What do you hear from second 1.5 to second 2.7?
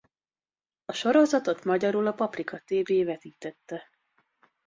magyarul a Paprika